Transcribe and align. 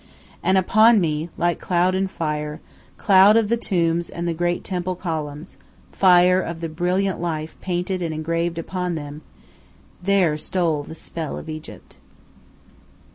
And 0.41 0.57
upon 0.57 0.99
me, 0.99 1.29
like 1.37 1.59
cloud 1.59 1.93
and 1.93 2.09
fire 2.09 2.59
cloud 2.97 3.37
of 3.37 3.49
the 3.49 3.55
tombs 3.55 4.09
and 4.09 4.27
the 4.27 4.33
great 4.33 4.63
temple 4.63 4.95
columns, 4.95 5.57
fire 5.91 6.41
of 6.41 6.59
the 6.59 6.69
brilliant 6.69 7.21
life 7.21 7.55
painted 7.61 8.01
and 8.01 8.11
engraved 8.11 8.57
upon 8.57 8.95
them 8.95 9.21
there 10.01 10.39
stole 10.39 10.81
the 10.81 10.95
spell 10.95 11.37
of 11.37 11.49
Egypt. 11.49 11.97